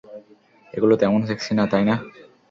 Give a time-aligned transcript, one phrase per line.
[0.73, 1.95] এগুলো তেমন সেক্সি না, তাই না?